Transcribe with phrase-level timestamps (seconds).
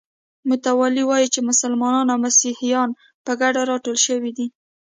[0.49, 2.89] متوالي وایي چې مسلمانان او مسیحیان
[3.25, 4.47] په ګډه راټول شوي دي.